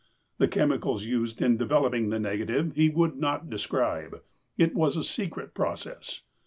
[0.39, 4.23] The chemicals used in developing the negative he would not describe.
[4.57, 6.23] It was a secret process.